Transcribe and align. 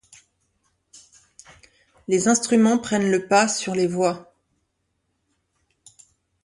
Les 2.07 2.27
instruments 2.27 2.79
prennent 2.79 3.11
le 3.11 3.27
pas 3.27 3.47
sur 3.47 3.75
les 3.75 3.85
voix. 3.85 4.33